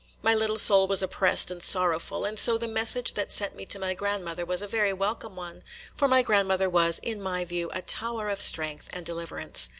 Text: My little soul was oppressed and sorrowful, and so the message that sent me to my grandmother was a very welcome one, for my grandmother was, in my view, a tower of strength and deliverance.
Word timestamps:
My 0.23 0.33
little 0.33 0.57
soul 0.57 0.87
was 0.87 1.03
oppressed 1.03 1.51
and 1.51 1.61
sorrowful, 1.61 2.25
and 2.25 2.39
so 2.39 2.57
the 2.57 2.67
message 2.67 3.13
that 3.13 3.31
sent 3.31 3.55
me 3.55 3.67
to 3.67 3.77
my 3.77 3.93
grandmother 3.93 4.43
was 4.45 4.63
a 4.63 4.67
very 4.67 4.91
welcome 4.93 5.35
one, 5.35 5.61
for 5.93 6.07
my 6.07 6.23
grandmother 6.23 6.71
was, 6.71 6.97
in 7.03 7.21
my 7.21 7.45
view, 7.45 7.69
a 7.71 7.83
tower 7.83 8.27
of 8.27 8.41
strength 8.41 8.89
and 8.93 9.05
deliverance. 9.05 9.69